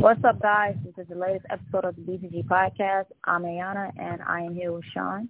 What's 0.00 0.24
up, 0.24 0.40
guys? 0.40 0.76
This 0.82 0.94
is 0.96 1.08
the 1.10 1.14
latest 1.14 1.44
episode 1.50 1.84
of 1.84 1.94
the 1.94 2.00
BCG 2.00 2.46
podcast. 2.46 3.04
I'm 3.24 3.42
Ayana, 3.42 3.92
and 3.98 4.22
I 4.22 4.40
am 4.40 4.54
here 4.54 4.72
with 4.72 4.84
Sean. 4.94 5.28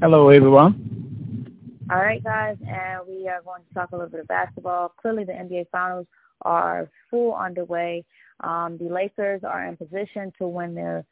Hello, 0.00 0.30
everyone. 0.30 1.84
All 1.90 1.98
right, 1.98 2.24
guys, 2.24 2.56
and 2.66 3.00
we 3.06 3.28
are 3.28 3.42
going 3.42 3.60
to 3.68 3.74
talk 3.74 3.90
a 3.92 3.96
little 3.96 4.10
bit 4.10 4.20
of 4.20 4.28
basketball. 4.28 4.94
Clearly, 5.02 5.24
the 5.24 5.34
NBA 5.34 5.66
Finals 5.70 6.06
are 6.40 6.88
full 7.10 7.34
underway. 7.34 8.02
Um, 8.42 8.78
the 8.80 8.88
Lakers 8.88 9.42
are 9.44 9.66
in 9.66 9.76
position 9.76 10.32
to 10.38 10.48
win 10.48 10.74
their 10.74 11.04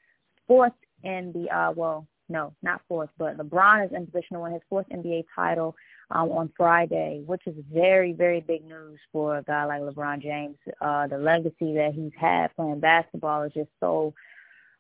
fourth 0.46 0.72
in 1.04 1.32
the 1.34 1.54
uh, 1.54 1.72
well, 1.76 2.06
no, 2.30 2.54
not 2.62 2.80
fourth, 2.88 3.10
but 3.18 3.36
LeBron 3.36 3.84
is 3.84 3.92
in 3.94 4.06
position 4.06 4.36
to 4.36 4.40
win 4.40 4.52
his 4.54 4.62
fourth 4.70 4.86
NBA 4.88 5.26
title 5.36 5.76
um, 6.11 6.30
on 6.30 6.50
Friday, 6.56 7.22
which 7.27 7.43
is 7.46 7.54
very, 7.72 8.12
very 8.12 8.40
big 8.40 8.64
news 8.64 8.98
for 9.12 9.38
a 9.38 9.43
guy 9.43 9.64
like 9.64 9.82
LeBron 9.82 10.22
James. 10.22 10.57
Uh, 10.80 11.07
the 11.07 11.18
legacy 11.18 11.75
that 11.75 11.93
he's 11.95 12.12
had 12.18 12.54
playing 12.57 12.80
basketball 12.80 13.43
is 13.43 13.52
just 13.52 13.70
so 13.80 14.14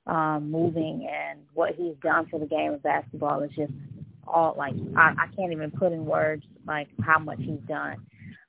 um, 0.06 0.50
moving, 0.50 1.08
and 1.10 1.40
what 1.52 1.74
he's 1.74 1.96
done 2.02 2.26
for 2.30 2.40
the 2.40 2.46
game 2.46 2.72
of 2.72 2.82
basketball 2.82 3.42
is 3.42 3.50
just 3.54 3.72
all 4.26 4.54
like 4.56 4.74
I, 4.96 5.14
I 5.18 5.26
can't 5.36 5.52
even 5.52 5.70
put 5.70 5.92
in 5.92 6.04
words 6.04 6.44
like 6.66 6.88
how 7.02 7.18
much 7.18 7.38
he's 7.40 7.60
done. 7.68 7.96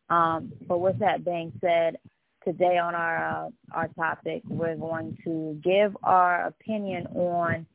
Um, 0.09 0.53
but 0.67 0.79
with 0.79 0.99
that 0.99 1.23
being 1.25 1.51
said, 1.61 1.97
today 2.45 2.77
on 2.77 2.95
our 2.95 3.47
uh, 3.47 3.49
our 3.73 3.87
topic, 3.89 4.41
we're 4.47 4.75
going 4.75 5.17
to 5.25 5.59
give 5.63 5.95
our 6.03 6.45
opinion 6.47 7.07
on 7.07 7.65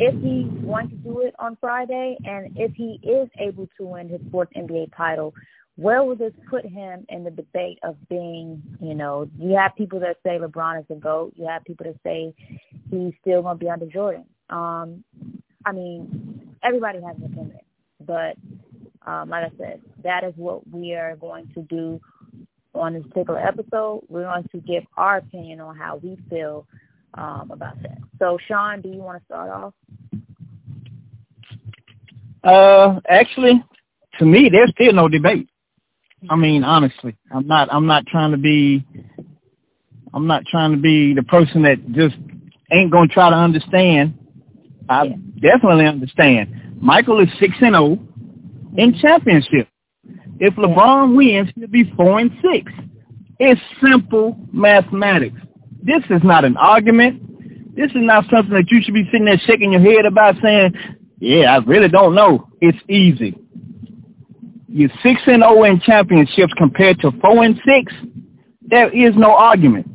if 0.00 0.14
he 0.22 0.48
wants 0.64 0.92
to 0.92 0.96
do 0.98 1.20
it 1.20 1.34
on 1.38 1.56
Friday 1.60 2.16
and 2.24 2.52
if 2.56 2.72
he 2.74 2.98
is 3.02 3.28
able 3.38 3.68
to 3.78 3.86
win 3.86 4.08
his 4.08 4.20
fourth 4.30 4.48
NBA 4.56 4.96
title, 4.96 5.34
where 5.76 6.02
will 6.02 6.16
this 6.16 6.32
put 6.50 6.64
him 6.64 7.06
in 7.08 7.24
the 7.24 7.30
debate 7.30 7.78
of 7.82 7.96
being, 8.08 8.62
you 8.80 8.94
know, 8.94 9.28
you 9.38 9.56
have 9.56 9.74
people 9.76 10.00
that 10.00 10.16
say 10.22 10.38
LeBron 10.38 10.80
is 10.80 10.86
the 10.88 10.96
GOAT. 10.96 11.32
You 11.36 11.46
have 11.46 11.64
people 11.64 11.86
that 11.86 11.96
say 12.04 12.34
he's 12.90 13.12
still 13.20 13.42
going 13.42 13.58
to 13.58 13.64
be 13.64 13.70
under 13.70 13.86
Jordan. 13.86 14.24
Um, 14.50 15.02
I 15.64 15.72
mean, 15.72 16.56
everybody 16.62 17.00
has 17.00 17.16
an 17.16 17.24
opinion. 17.24 17.60
But 18.00 18.36
um, 19.06 19.30
like 19.30 19.44
I 19.44 19.56
said, 19.56 19.80
that 20.04 20.24
is 20.24 20.34
what 20.36 20.68
we 20.70 20.94
are 20.94 21.16
going 21.16 21.48
to 21.54 21.62
do 21.62 22.00
on 22.74 22.94
this 22.94 23.04
particular 23.04 23.40
episode. 23.40 24.04
We're 24.08 24.24
going 24.24 24.48
to 24.52 24.60
give 24.60 24.84
our 24.96 25.18
opinion 25.18 25.60
on 25.60 25.76
how 25.76 25.96
we 25.96 26.18
feel 26.28 26.66
um, 27.14 27.50
about 27.50 27.80
that. 27.82 27.98
So, 28.18 28.38
Sean, 28.46 28.80
do 28.80 28.88
you 28.88 28.98
want 28.98 29.20
to 29.20 29.24
start 29.24 29.50
off? 29.50 29.74
Uh, 32.44 33.00
actually, 33.08 33.62
to 34.18 34.24
me, 34.24 34.48
there's 34.50 34.70
still 34.70 34.92
no 34.92 35.08
debate. 35.08 35.48
I 36.30 36.36
mean, 36.36 36.64
honestly, 36.64 37.16
I'm 37.32 37.46
not. 37.46 37.72
I'm 37.72 37.86
not 37.86 38.06
trying 38.06 38.30
to 38.32 38.36
be. 38.36 38.86
I'm 40.14 40.26
not 40.26 40.44
trying 40.46 40.72
to 40.72 40.76
be 40.76 41.14
the 41.14 41.22
person 41.22 41.62
that 41.62 41.78
just 41.92 42.16
ain't 42.72 42.90
gonna 42.90 43.08
try 43.08 43.30
to 43.30 43.36
understand. 43.36 44.14
I 44.88 45.04
yeah. 45.04 45.16
definitely 45.40 45.86
understand. 45.86 46.76
Michael 46.80 47.20
is 47.20 47.28
six 47.40 47.54
and 47.60 47.74
zero 47.74 47.98
oh 47.98 48.08
in 48.76 48.94
championship. 49.00 49.68
If 50.38 50.54
LeBron 50.54 51.16
wins, 51.16 51.50
he'll 51.54 51.68
be 51.68 51.92
four 51.96 52.18
and 52.18 52.30
six. 52.42 52.72
It's 53.38 53.60
simple 53.82 54.36
mathematics. 54.52 55.40
This 55.82 56.02
is 56.10 56.22
not 56.22 56.44
an 56.44 56.56
argument. 56.56 57.74
This 57.76 57.90
is 57.90 57.96
not 58.02 58.24
something 58.30 58.52
that 58.54 58.70
you 58.70 58.80
should 58.82 58.94
be 58.94 59.04
sitting 59.06 59.24
there 59.24 59.40
shaking 59.46 59.72
your 59.72 59.80
head 59.80 60.04
about 60.04 60.36
saying, 60.42 60.74
yeah, 61.22 61.54
I 61.54 61.58
really 61.58 61.86
don't 61.88 62.16
know. 62.16 62.48
It's 62.60 62.78
easy. 62.88 63.38
You're 64.66 64.90
6 65.04 65.20
and 65.26 65.42
0 65.42 65.62
in 65.62 65.78
championships 65.78 66.52
compared 66.58 66.98
to 66.98 67.12
4 67.20 67.44
and 67.44 67.60
6. 67.64 67.94
There 68.62 68.88
is 68.88 69.14
no 69.14 69.30
argument. 69.30 69.86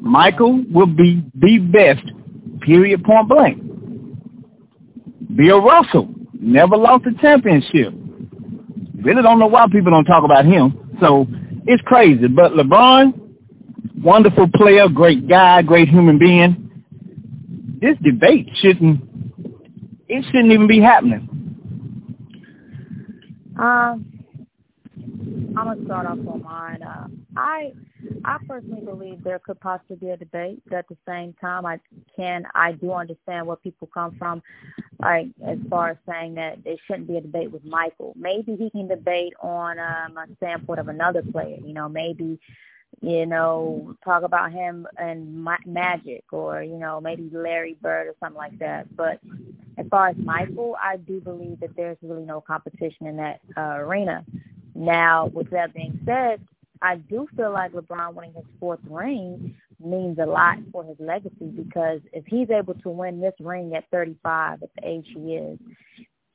Michael 0.00 0.64
will 0.68 0.88
be 0.88 1.22
the 1.36 1.58
best, 1.58 2.04
period, 2.62 3.04
point 3.04 3.28
blank. 3.28 3.62
Bill 5.36 5.62
Russell 5.62 6.12
never 6.32 6.76
lost 6.76 7.04
a 7.06 7.14
championship. 7.20 7.94
Really 9.00 9.22
don't 9.22 9.38
know 9.38 9.46
why 9.46 9.66
people 9.70 9.92
don't 9.92 10.04
talk 10.04 10.24
about 10.24 10.46
him. 10.46 10.96
So 11.00 11.28
it's 11.68 11.82
crazy. 11.82 12.26
But 12.26 12.54
LeBron, 12.54 13.12
wonderful 14.02 14.48
player, 14.52 14.88
great 14.88 15.28
guy, 15.28 15.62
great 15.62 15.88
human 15.88 16.18
being. 16.18 16.84
This 17.80 17.96
debate 18.02 18.48
shouldn't 18.60 19.00
it 20.08 20.24
shouldn't 20.26 20.52
even 20.52 20.66
be 20.66 20.80
happening. 20.80 21.28
Um, 23.58 24.16
I'm 25.56 25.64
gonna 25.64 25.84
start 25.86 26.06
off 26.06 26.18
on 26.18 26.42
mine. 26.42 26.82
Uh, 26.82 27.06
I 27.36 27.72
I 28.24 28.38
personally 28.46 28.84
believe 28.84 29.24
there 29.24 29.38
could 29.38 29.58
possibly 29.60 29.96
be 29.96 30.10
a 30.10 30.16
debate, 30.16 30.62
but 30.68 30.76
at 30.76 30.88
the 30.88 30.96
same 31.08 31.34
time, 31.40 31.64
I 31.64 31.80
can 32.14 32.46
I 32.54 32.72
do 32.72 32.92
understand 32.92 33.46
where 33.46 33.56
people 33.56 33.88
come 33.92 34.16
from, 34.18 34.42
like 35.00 35.28
as 35.46 35.58
far 35.70 35.90
as 35.90 35.96
saying 36.08 36.34
that 36.34 36.62
there 36.62 36.76
shouldn't 36.86 37.08
be 37.08 37.16
a 37.16 37.22
debate 37.22 37.50
with 37.50 37.64
Michael. 37.64 38.12
Maybe 38.16 38.56
he 38.56 38.68
can 38.70 38.88
debate 38.88 39.32
on 39.40 39.78
um, 39.78 40.18
a 40.18 40.26
standpoint 40.36 40.80
of 40.80 40.88
another 40.88 41.22
player. 41.22 41.56
You 41.64 41.72
know, 41.72 41.88
maybe 41.88 42.38
you 43.00 43.26
know, 43.26 43.94
talk 44.04 44.22
about 44.22 44.52
him 44.52 44.86
and 44.96 45.42
Ma- 45.42 45.56
Magic 45.66 46.24
or, 46.32 46.62
you 46.62 46.78
know, 46.78 47.00
maybe 47.00 47.28
Larry 47.30 47.76
Bird 47.80 48.06
or 48.06 48.14
something 48.20 48.38
like 48.38 48.58
that. 48.58 48.94
But 48.96 49.20
as 49.78 49.86
far 49.90 50.08
as 50.08 50.16
Michael, 50.16 50.76
I 50.82 50.96
do 50.96 51.20
believe 51.20 51.60
that 51.60 51.76
there's 51.76 51.98
really 52.02 52.24
no 52.24 52.40
competition 52.40 53.06
in 53.06 53.16
that 53.16 53.40
uh, 53.56 53.76
arena. 53.78 54.24
Now, 54.74 55.26
with 55.26 55.50
that 55.50 55.74
being 55.74 56.00
said, 56.04 56.40
I 56.82 56.96
do 56.96 57.26
feel 57.36 57.52
like 57.52 57.72
LeBron 57.72 58.14
winning 58.14 58.34
his 58.34 58.44
fourth 58.60 58.80
ring 58.88 59.54
means 59.80 60.18
a 60.18 60.26
lot 60.26 60.58
for 60.72 60.84
his 60.84 60.96
legacy 60.98 61.46
because 61.54 62.00
if 62.12 62.24
he's 62.26 62.50
able 62.50 62.74
to 62.74 62.88
win 62.88 63.20
this 63.20 63.34
ring 63.40 63.74
at 63.74 63.88
35 63.90 64.62
at 64.62 64.70
the 64.74 64.88
age 64.88 65.06
he 65.12 65.34
is, 65.34 65.58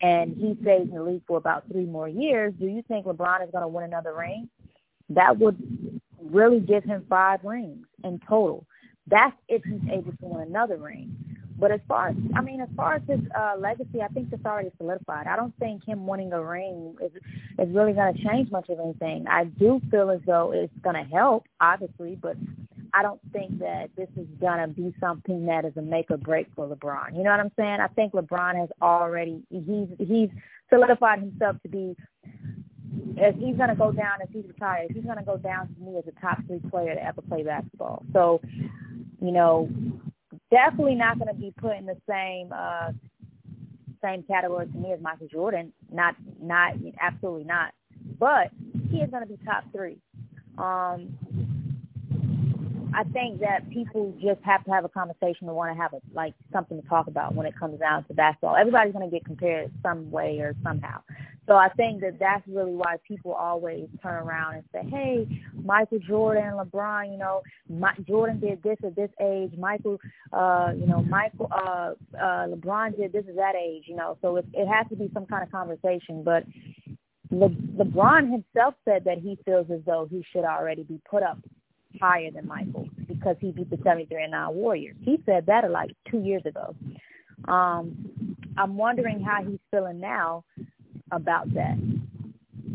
and 0.02 0.36
he 0.36 0.58
stays 0.62 0.88
in 0.90 0.96
the 0.96 1.04
league 1.04 1.22
for 1.28 1.38
about 1.38 1.68
three 1.72 1.86
more 1.86 2.08
years, 2.10 2.54
do 2.60 2.66
you 2.66 2.84
think 2.88 3.06
LeBron 3.06 3.44
is 3.44 3.52
going 3.52 3.62
to 3.62 3.68
win 3.68 3.84
another 3.84 4.16
ring? 4.16 4.50
That 5.10 5.38
would 5.38 5.58
really 6.20 6.60
give 6.60 6.84
him 6.84 7.06
five 7.08 7.42
rings 7.44 7.86
in 8.04 8.20
total. 8.28 8.66
That's 9.08 9.36
if 9.48 9.64
he's 9.64 9.82
able 9.92 10.12
to 10.12 10.26
win 10.26 10.48
another 10.48 10.78
ring. 10.78 11.16
But 11.62 11.72
as 11.72 11.80
far 11.88 12.10
as 12.10 12.16
I 12.36 12.42
mean, 12.42 12.60
as 12.60 12.70
far 12.76 12.96
as 12.96 13.04
his 13.08 13.20
uh, 13.38 13.54
legacy, 13.60 14.02
I 14.04 14.08
think 14.08 14.30
it's 14.32 14.44
already 14.44 14.72
solidified. 14.80 15.28
I 15.28 15.36
don't 15.36 15.56
think 15.60 15.86
him 15.86 16.08
winning 16.08 16.34
a 16.34 16.44
ring 16.44 16.96
is 17.00 17.12
is 17.60 17.74
really 17.74 17.94
going 17.94 18.16
to 18.16 18.24
change 18.28 18.50
much 18.50 18.68
of 18.70 18.80
anything. 18.80 19.26
I 19.30 19.44
do 19.44 19.80
feel 19.92 20.10
as 20.10 20.22
though 20.26 20.52
it's 20.54 20.74
going 20.84 20.96
to 20.96 21.10
help, 21.16 21.46
obviously, 21.62 22.18
but 22.20 22.36
I 22.96 23.04
don't 23.04 23.22
think 23.32 23.60
that 23.60 23.92
this 23.96 24.10
is 24.18 24.26
going 24.40 24.68
to 24.68 24.74
be 24.74 24.92
something 25.00 25.46
that 25.46 25.64
is 25.64 25.78
a 25.78 25.84
make 25.84 26.10
or 26.10 26.18
break 26.18 26.48
for 26.56 26.68
LeBron. 26.68 27.16
You 27.16 27.24
know 27.24 27.30
what 27.30 27.40
I'm 27.40 27.52
saying? 27.56 27.78
I 27.80 27.88
think 27.90 28.14
LeBron 28.14 28.60
has 28.60 28.70
already 28.82 29.44
he's 29.52 29.88
he's 30.00 30.30
solidified 30.68 31.20
himself 31.20 31.58
to 31.62 31.70
be 31.70 31.96
as 33.24 33.36
he's 33.38 33.56
going 33.56 33.70
to 33.70 33.76
go 33.76 33.92
down, 33.92 34.20
as 34.24 34.30
he's 34.34 34.48
retired, 34.48 34.90
he's 34.96 35.04
going 35.04 35.20
to 35.20 35.24
go 35.24 35.38
down 35.38 35.68
to 35.68 35.80
me 35.80 36.00
as 36.00 36.06
a 36.08 36.20
top 36.20 36.40
three 36.48 36.60
player 36.72 36.96
to 36.96 37.06
ever 37.06 37.22
play 37.22 37.44
basketball. 37.44 38.04
So, 38.14 38.42
you 39.22 39.32
know, 39.32 39.70
definitely 40.52 40.96
not 40.96 41.18
going 41.18 41.34
to 41.34 41.40
be 41.40 41.54
put 41.58 41.78
in 41.78 41.86
the 41.86 41.98
same 42.08 42.52
uh, 42.54 42.92
same 44.04 44.24
category 44.24 44.68
to 44.68 44.78
me 44.78 44.92
as 44.94 45.00
Michael 45.02 45.28
Jordan. 45.28 45.72
Not, 45.92 46.16
not, 46.42 46.74
absolutely 47.00 47.44
not. 47.44 47.74
But 48.20 48.52
he 48.90 48.98
is 48.98 49.10
going 49.12 49.24
to 49.24 49.30
be 49.30 49.38
top 49.46 49.64
three. 49.72 49.98
Um, 50.58 51.18
I 52.94 53.04
think 53.06 53.40
that 53.40 53.70
people 53.70 54.14
just 54.22 54.42
have 54.44 54.66
to 54.66 54.72
have 54.72 54.84
a 54.84 54.90
conversation 54.90 55.48
to 55.48 55.54
want 55.54 55.76
to 55.76 55.82
have 55.82 55.94
a 55.94 56.02
like 56.14 56.34
something 56.52 56.82
to 56.82 56.88
talk 56.88 57.08
about 57.08 57.34
when 57.36 57.46
it 57.46 57.58
comes 57.58 57.80
down 57.80 58.04
to 58.06 58.14
basketball. 58.14 58.56
Everybody's 58.56 58.94
going 58.94 59.10
to 59.10 59.12
get 59.12 59.24
compared 59.24 59.72
some 59.82 60.12
way 60.12 60.40
or 60.40 60.56
somehow. 60.64 61.02
So 61.48 61.56
I 61.56 61.70
think 61.70 62.02
that 62.02 62.20
that's 62.20 62.48
really 62.48 62.74
why 62.74 62.98
people 63.08 63.34
always 63.34 63.88
turn 64.02 64.24
around 64.24 64.56
and 64.56 64.64
say, 64.72 64.84
"Hey, 64.88 65.42
Michael 65.64 66.00
Jordan, 66.00 66.54
LeBron, 66.54 67.12
you 67.12 67.18
know, 67.18 67.42
my, 67.68 67.94
Jordan 68.08 68.40
did 68.40 68.62
this 68.62 68.78
at 68.84 68.96
this 68.96 69.10
age. 69.20 69.52
Michael, 69.58 69.98
uh, 70.32 70.72
you 70.76 70.86
know, 70.86 71.02
Michael, 71.02 71.48
uh, 71.52 71.94
uh, 72.16 72.48
LeBron 72.48 72.96
did 72.96 73.12
this 73.12 73.26
at 73.28 73.36
that 73.36 73.56
age. 73.56 73.86
You 73.88 73.96
know, 73.96 74.18
so 74.22 74.38
it, 74.38 74.46
it 74.54 74.68
has 74.68 74.88
to 74.90 74.96
be 74.96 75.10
some 75.14 75.26
kind 75.26 75.44
of 75.44 75.52
conversation. 75.52 76.24
But 76.24 76.44
Le, 77.32 77.50
LeBron 77.50 78.30
himself 78.32 78.76
said 78.86 79.04
that 79.06 79.18
he 79.18 79.38
feels 79.44 79.70
as 79.72 79.80
though 79.86 80.08
he 80.10 80.24
should 80.32 80.44
already 80.44 80.84
be 80.84 81.00
put 81.10 81.24
up 81.24 81.40
higher 82.00 82.30
than 82.32 82.48
Michael 82.48 82.88
because 83.08 83.36
he 83.40 83.52
beat 83.52 83.70
the 83.70 83.80
73 83.84 84.24
and 84.24 84.32
9 84.32 84.54
Warriors. 84.54 84.96
He 85.02 85.22
said 85.26 85.46
that 85.48 85.70
like 85.72 85.92
two 86.10 86.20
years 86.20 86.44
ago. 86.46 86.76
Um, 87.48 88.46
I'm 88.58 88.78
wondering 88.78 89.22
how 89.22 89.44
he's 89.44 89.60
feeling 89.72 90.00
now 90.00 90.44
about 91.12 91.54
that. 91.54 91.78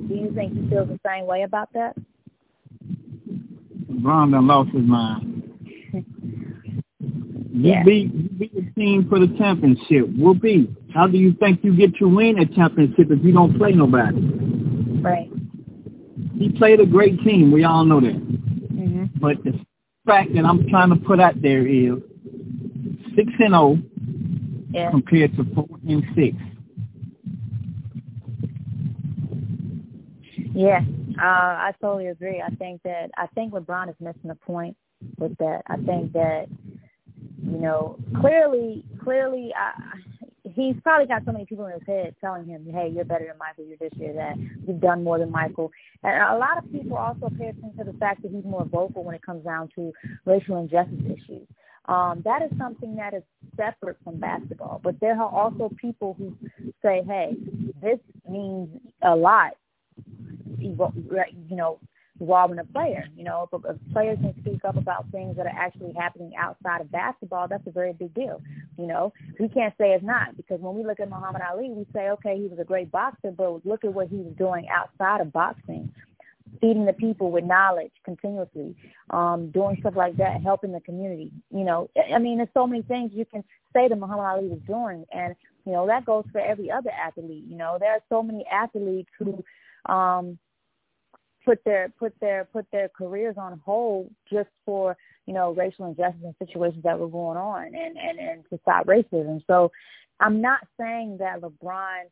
Do 0.09 0.15
you 0.15 0.33
think 0.35 0.53
he 0.55 0.69
feels 0.69 0.89
the 0.89 1.01
same 1.07 1.27
way 1.27 1.43
about 1.43 1.73
that? 1.73 1.97
Ron 4.03 4.31
done 4.31 4.47
lost 4.47 4.71
his 4.71 4.83
mind. 4.83 5.43
yeah. 7.53 7.79
You 7.81 7.85
beat, 7.85 8.15
you 8.15 8.29
beat 8.39 8.55
the 8.55 8.81
team 8.81 9.09
for 9.09 9.19
the 9.19 9.29
championship. 9.39 10.07
Whoopee. 10.17 10.75
How 10.95 11.07
do 11.07 11.19
you 11.19 11.35
think 11.35 11.61
you 11.63 11.77
get 11.77 11.95
to 11.97 12.09
win 12.09 12.39
a 12.39 12.47
championship 12.47 13.11
if 13.11 13.25
you 13.25 13.33
don't 13.33 13.57
play 13.59 13.73
nobody? 13.73 14.19
Right. 15.01 15.31
He 16.39 16.51
played 16.51 16.81
a 16.81 16.87
great 16.87 17.19
team. 17.23 17.51
We 17.51 17.65
all 17.65 17.85
know 17.85 18.01
that. 18.01 18.15
Mm-hmm. 18.15 19.05
But 19.21 19.43
the 19.45 19.59
fact 20.07 20.35
that 20.35 20.45
I'm 20.45 20.69
trying 20.69 20.91
to 20.91 20.97
put 20.97 21.21
out 21.21 21.41
there 21.43 21.67
is 21.67 21.95
six 23.15 23.33
and 23.39 23.53
zero 23.53 23.79
yeah. 24.71 24.91
compared 24.91 25.37
to 25.37 25.45
four 25.55 25.69
and 25.89 26.05
six. 26.15 26.37
Yeah, 30.57 30.81
uh, 31.21 31.23
I 31.69 31.73
totally 31.83 32.07
agree. 32.07 32.41
I 32.41 32.49
think 32.55 32.83
that 32.85 33.11
I 33.19 33.27
think 33.35 33.53
LeBron 33.53 33.91
is 33.91 33.95
missing 34.01 34.29
the 34.29 34.37
point 34.37 34.75
with 35.19 35.37
that. 35.37 35.61
I 35.67 35.77
think 35.77 36.15
that 36.15 36.47
you 37.43 37.59
know 37.59 37.99
clearly, 38.23 38.83
clearly, 39.05 39.53
he's 40.45 40.77
probably 40.83 41.09
got 41.09 41.27
so 41.27 41.33
many 41.33 41.45
people 41.45 41.67
in 41.67 41.73
his 41.75 41.83
head 41.87 42.15
telling 42.23 42.47
him, 42.47 42.65
"Hey, 42.73 42.89
you're 42.89 43.05
better 43.05 43.27
than 43.27 43.37
Michael. 43.37 43.67
You're 43.67 43.77
this, 43.77 43.93
you're 43.99 44.15
that. 44.15 44.39
You've 44.67 44.81
done 44.81 45.05
more 45.05 45.19
than 45.19 45.31
Michael." 45.31 45.71
And 46.03 46.23
a 46.23 46.39
lot 46.39 46.57
of 46.57 46.73
people 46.73 46.97
also 46.97 47.29
pay 47.39 47.49
attention 47.49 47.77
to 47.77 47.93
the 47.93 47.99
fact 47.99 48.23
that 48.23 48.31
he's 48.31 48.45
more 48.45 48.65
vocal 48.65 49.05
when 49.05 49.15
it 49.15 49.21
comes 49.21 49.45
down 49.45 49.69
to 49.75 49.93
racial 50.25 50.57
injustice 50.57 51.05
issues. 51.05 51.47
Um, 51.85 52.23
that 52.25 52.41
is 52.41 52.51
something 52.57 52.97
that 52.97 53.13
is 53.13 53.23
separate 53.59 53.99
from 54.03 54.21
basketball. 54.21 54.81
But 54.83 55.01
there 55.01 55.21
are 55.21 55.29
also 55.29 55.71
people 55.79 56.15
who 56.15 56.35
say, 56.81 57.03
"Hey, 57.07 57.37
this 57.83 57.99
means 58.27 58.71
a 59.03 59.15
lot." 59.15 59.53
You 60.59 61.57
know, 61.57 61.81
involving 62.21 62.59
a 62.59 62.65
player. 62.65 63.05
You 63.17 63.25
know, 63.25 63.49
if, 63.53 63.61
if 63.65 63.93
players 63.93 64.19
can 64.21 64.35
speak 64.41 64.65
up 64.65 64.77
about 64.77 65.11
things 65.11 65.37
that 65.37 65.47
are 65.47 65.57
actually 65.57 65.93
happening 65.93 66.33
outside 66.39 66.81
of 66.81 66.91
basketball, 66.91 67.49
that's 67.49 67.67
a 67.67 67.71
very 67.71 67.93
big 67.93 68.15
deal. 68.15 68.43
You 68.79 68.87
know, 68.87 69.13
we 69.39 69.49
can't 69.49 69.75
say 69.79 69.93
it's 69.93 70.05
not 70.05 70.37
because 70.37 70.61
when 70.61 70.75
we 70.75 70.85
look 70.85 71.01
at 71.01 71.11
Muhammad 71.11 71.43
Ali, 71.49 71.71
we 71.71 71.87
say, 71.95 72.11
okay, 72.11 72.37
he 72.37 72.47
was 72.47 72.59
a 72.59 72.65
great 72.65 72.91
boxer, 72.91 73.31
but 73.31 73.65
look 73.67 73.85
at 73.85 73.93
what 73.93 74.09
he 74.09 74.17
was 74.17 74.35
doing 74.37 74.67
outside 74.69 75.21
of 75.21 75.33
boxing 75.33 75.93
feeding 76.61 76.87
the 76.87 76.93
people 76.93 77.31
with 77.31 77.45
knowledge 77.45 77.93
continuously, 78.05 78.75
um, 79.11 79.51
doing 79.51 79.77
stuff 79.81 79.95
like 79.97 80.17
that, 80.17 80.43
helping 80.43 80.73
the 80.73 80.81
community. 80.81 81.31
You 81.51 81.65
know, 81.65 81.91
I 82.15 82.19
mean, 82.19 82.39
there's 82.39 82.49
so 82.55 82.67
many 82.67 82.83
things 82.83 83.11
you 83.15 83.25
can 83.25 83.45
say 83.73 83.89
that 83.89 83.99
Muhammad 83.99 84.25
Ali 84.25 84.49
was 84.49 84.61
doing, 84.67 85.05
and 85.13 85.35
you 85.65 85.73
know 85.73 85.87
that 85.87 86.05
goes 86.05 86.25
for 86.33 86.41
every 86.41 86.71
other 86.71 86.91
athlete. 86.91 87.45
You 87.47 87.57
know, 87.57 87.77
there 87.79 87.93
are 87.93 88.03
so 88.09 88.23
many 88.23 88.45
athletes 88.51 89.11
who 89.19 89.45
um, 89.93 90.39
put 91.47 91.65
their 91.65 91.89
put 91.99 92.13
their 92.21 92.45
put 92.53 92.67
their 92.73 92.91
careers 92.91 93.37
on 93.39 93.59
hold 93.65 94.11
just 94.31 94.51
for 94.67 94.97
you 95.27 95.33
know 95.33 95.55
racial 95.55 95.87
injustice 95.87 96.21
and 96.23 96.35
situations 96.39 96.83
that 96.83 96.99
were 96.99 97.09
going 97.09 97.39
on 97.39 97.67
and 97.67 97.97
and 97.97 98.19
and 98.19 98.45
to 98.51 98.59
stop 98.63 98.85
racism. 98.87 99.43
So 99.47 99.71
I'm 100.21 100.41
not 100.41 100.61
saying 100.79 101.19
that 101.21 101.41
LeBron 101.41 102.03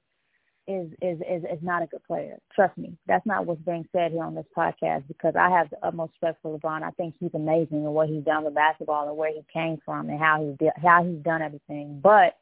is 0.67 0.91
is 1.03 1.21
is 1.29 1.43
is 1.45 1.63
not 1.63 1.83
a 1.83 1.87
good 1.87 2.05
player. 2.05 2.39
Trust 2.55 2.79
me, 2.79 2.97
that's 3.07 3.27
not 3.27 3.45
what's 3.45 3.61
being 3.63 3.87
said 3.93 4.13
here 4.13 4.23
on 4.23 4.35
this 4.35 4.47
podcast 4.57 5.07
because 5.09 5.35
I 5.37 5.51
have 5.51 5.69
the 5.71 5.85
utmost 5.87 6.13
respect 6.23 6.41
for 6.41 6.59
LeBron. 6.59 6.83
I 6.83 6.91
think 6.91 7.15
he's 7.19 7.35
amazing 7.35 7.85
and 7.85 7.93
what 7.93 8.09
he's 8.09 8.25
done 8.25 8.45
with 8.45 8.55
basketball 8.55 9.09
and 9.09 9.17
where 9.17 9.33
he 9.33 9.45
came 9.53 9.79
from 9.85 10.09
and 10.09 10.19
how 10.19 10.57
he 10.61 10.71
how 10.81 11.05
he's 11.05 11.23
done 11.23 11.43
everything. 11.43 12.01
But 12.03 12.37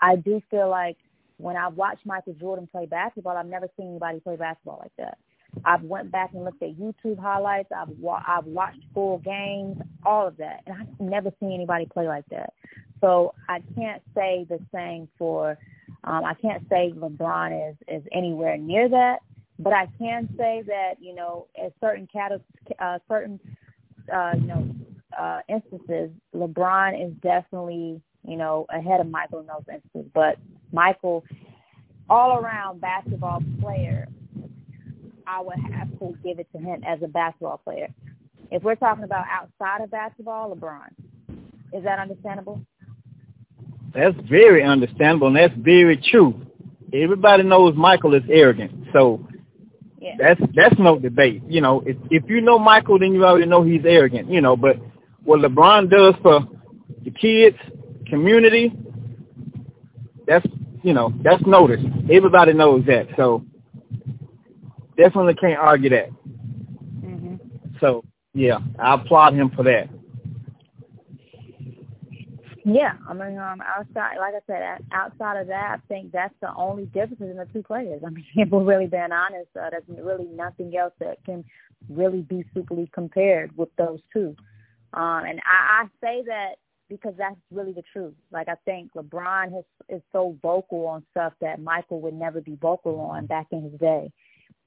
I 0.00 0.16
do 0.16 0.42
feel 0.50 0.68
like 0.68 0.98
when 1.38 1.56
I've 1.56 1.74
watched 1.74 2.06
Michael 2.06 2.34
Jordan 2.34 2.68
play 2.70 2.86
basketball, 2.86 3.36
I've 3.36 3.46
never 3.46 3.68
seen 3.76 3.88
anybody 3.88 4.20
play 4.20 4.36
basketball 4.36 4.78
like 4.80 4.92
that. 4.98 5.18
I've 5.64 5.82
went 5.82 6.10
back 6.10 6.30
and 6.34 6.44
looked 6.44 6.62
at 6.62 6.76
YouTube 6.76 7.18
highlights. 7.18 7.70
I've 7.76 7.88
wa- 7.98 8.22
I've 8.26 8.46
watched 8.46 8.80
full 8.94 9.18
games, 9.18 9.76
all 10.04 10.26
of 10.28 10.36
that, 10.36 10.62
and 10.66 10.76
I've 10.80 11.00
never 11.00 11.30
seen 11.40 11.52
anybody 11.52 11.86
play 11.86 12.06
like 12.06 12.24
that. 12.30 12.52
So 13.00 13.34
I 13.48 13.62
can't 13.74 14.02
say 14.14 14.46
the 14.48 14.58
same 14.72 15.08
for. 15.18 15.58
Um, 16.04 16.24
I 16.24 16.34
can't 16.34 16.62
say 16.68 16.92
LeBron 16.96 17.70
is 17.70 17.76
is 17.88 18.02
anywhere 18.12 18.56
near 18.56 18.88
that, 18.88 19.18
but 19.58 19.72
I 19.72 19.88
can 19.98 20.28
say 20.36 20.62
that 20.66 20.94
you 21.00 21.14
know 21.14 21.46
at 21.62 21.72
certain 21.80 22.08
cat- 22.12 22.40
uh, 22.78 22.98
certain 23.08 23.40
uh, 24.12 24.32
you 24.36 24.46
know 24.46 24.68
uh, 25.18 25.40
instances, 25.48 26.10
LeBron 26.34 27.06
is 27.06 27.12
definitely 27.22 28.00
you 28.26 28.36
know 28.36 28.66
ahead 28.70 29.00
of 29.00 29.08
Michael 29.08 29.40
in 29.40 29.46
those 29.46 29.64
instances. 29.72 30.10
But 30.14 30.36
Michael, 30.72 31.24
all 32.08 32.38
around 32.38 32.80
basketball 32.80 33.42
player, 33.60 34.08
I 35.26 35.40
would 35.40 35.58
have 35.72 35.88
to 35.98 36.16
give 36.24 36.38
it 36.38 36.46
to 36.52 36.58
him 36.58 36.82
as 36.86 37.00
a 37.02 37.08
basketball 37.08 37.58
player. 37.58 37.88
If 38.50 38.62
we're 38.62 38.76
talking 38.76 39.04
about 39.04 39.24
outside 39.30 39.82
of 39.82 39.90
basketball, 39.90 40.54
LeBron. 40.54 40.88
Is 41.72 41.82
that 41.84 41.98
understandable? 41.98 42.60
That's 43.94 44.16
very 44.28 44.62
understandable, 44.62 45.28
and 45.28 45.36
that's 45.36 45.54
very 45.56 45.96
true. 45.96 46.40
Everybody 46.92 47.42
knows 47.42 47.74
Michael 47.76 48.14
is 48.14 48.22
arrogant, 48.30 48.72
so 48.92 49.26
yeah. 50.00 50.14
that's 50.18 50.40
that's 50.54 50.78
no 50.78 50.98
debate. 50.98 51.42
You 51.48 51.60
know, 51.60 51.82
if 51.84 51.96
if 52.10 52.28
you 52.28 52.40
know 52.40 52.58
Michael, 52.58 52.98
then 52.98 53.12
you 53.14 53.24
already 53.24 53.46
know 53.46 53.62
he's 53.62 53.84
arrogant. 53.84 54.30
You 54.30 54.40
know, 54.40 54.56
but 54.56 54.76
what 55.24 55.40
LeBron 55.40 55.90
does 55.90 56.14
for 56.22 56.46
the 57.04 57.10
kids, 57.10 57.56
community, 58.06 58.72
that's 60.26 60.46
you 60.82 60.92
know 60.92 61.12
that's 61.22 61.44
noticed. 61.46 61.86
Everybody 62.10 62.52
knows 62.52 62.84
that. 62.86 63.08
So 63.16 63.44
definitely 64.96 65.34
can't 65.34 65.58
argue 65.58 65.90
that. 65.90 66.10
Mm-hmm. 67.04 67.36
So 67.80 68.04
yeah, 68.34 68.58
I 68.78 68.94
applaud 68.94 69.34
him 69.34 69.50
for 69.50 69.62
that. 69.64 69.88
Yeah, 72.68 72.94
I 73.08 73.14
mean, 73.14 73.38
um, 73.38 73.62
outside, 73.62 74.16
like 74.18 74.34
I 74.34 74.40
said, 74.48 74.84
outside 74.92 75.40
of 75.40 75.46
that, 75.46 75.78
I 75.78 75.86
think 75.86 76.10
that's 76.10 76.34
the 76.40 76.52
only 76.56 76.86
difference 76.86 77.20
in 77.20 77.36
the 77.36 77.46
two 77.52 77.62
players. 77.62 78.02
I 78.04 78.10
mean, 78.10 78.24
if 78.34 78.48
we're 78.48 78.64
really 78.64 78.88
being 78.88 79.12
honest, 79.12 79.48
uh, 79.54 79.70
there's 79.70 79.84
really 79.88 80.26
nothing 80.26 80.76
else 80.76 80.92
that 80.98 81.24
can 81.24 81.44
really 81.88 82.22
be 82.22 82.44
superly 82.54 82.90
compared 82.90 83.56
with 83.56 83.68
those 83.76 84.00
two. 84.12 84.34
Um, 84.94 85.24
and 85.26 85.40
I, 85.46 85.84
I 85.84 85.86
say 86.02 86.24
that 86.26 86.56
because 86.88 87.14
that's 87.16 87.36
really 87.52 87.72
the 87.72 87.84
truth. 87.92 88.14
Like 88.32 88.48
I 88.48 88.56
think 88.64 88.92
LeBron 88.94 89.52
has, 89.52 89.64
is 89.88 90.02
so 90.12 90.36
vocal 90.42 90.86
on 90.86 91.04
stuff 91.12 91.34
that 91.40 91.60
Michael 91.60 92.00
would 92.00 92.14
never 92.14 92.40
be 92.40 92.56
vocal 92.60 92.98
on 92.98 93.26
back 93.26 93.46
in 93.52 93.62
his 93.62 93.78
day 93.78 94.10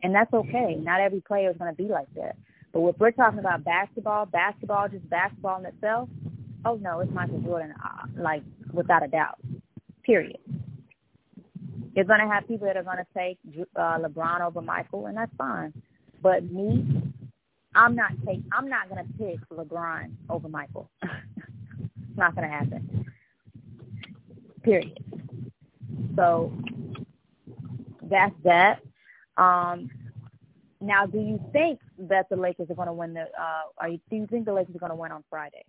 and 0.03 0.13
that's 0.13 0.33
okay. 0.33 0.75
Not 0.79 1.01
every 1.01 1.21
player 1.21 1.49
is 1.51 1.57
going 1.57 1.75
to 1.75 1.81
be 1.81 1.89
like 1.89 2.13
that. 2.15 2.35
But 2.71 2.87
if 2.87 2.99
we're 2.99 3.11
talking 3.11 3.39
about 3.39 3.63
basketball, 3.63 4.25
basketball, 4.25 4.87
just 4.89 5.09
basketball 5.09 5.59
in 5.59 5.65
itself, 5.65 6.09
oh 6.65 6.75
no, 6.75 6.99
it's 6.99 7.11
Michael 7.11 7.39
Jordan, 7.39 7.73
uh, 7.83 8.05
like 8.17 8.43
without 8.71 9.03
a 9.03 9.07
doubt. 9.07 9.39
Period. 10.03 10.37
You're 11.95 12.05
going 12.05 12.21
to 12.21 12.27
have 12.27 12.47
people 12.47 12.67
that 12.67 12.77
are 12.77 12.83
going 12.83 12.97
to 12.97 13.05
take 13.17 13.39
uh, 13.75 13.97
LeBron 13.99 14.41
over 14.41 14.61
Michael, 14.61 15.07
and 15.07 15.17
that's 15.17 15.31
fine. 15.37 15.73
But 16.21 16.43
me, 16.51 16.85
I'm 17.73 17.95
not 17.95 18.11
take. 18.25 18.41
I'm 18.51 18.69
not 18.69 18.89
going 18.89 19.05
to 19.05 19.13
pick 19.13 19.39
LeBron 19.49 20.11
over 20.29 20.47
Michael. 20.47 20.89
it's 21.01 22.17
not 22.17 22.35
going 22.35 22.47
to 22.47 22.55
happen. 22.55 23.05
Period. 24.63 24.99
So 26.15 26.53
that's 28.03 28.35
that. 28.43 28.81
Um, 29.39 29.89
now, 30.81 31.05
do 31.05 31.19
you 31.19 31.39
think 31.51 31.79
that 31.97 32.29
the 32.29 32.35
Lakers 32.35 32.69
are 32.69 32.75
going 32.75 32.87
to 32.87 32.93
win 32.93 33.13
the? 33.13 33.21
Uh, 33.21 33.61
are 33.77 33.89
you 33.89 33.99
do 34.09 34.17
you 34.17 34.27
think 34.27 34.45
the 34.45 34.53
Lakers 34.53 34.75
are 34.75 34.79
going 34.79 34.91
to 34.91 34.95
win 34.95 35.11
on 35.11 35.23
Friday? 35.29 35.63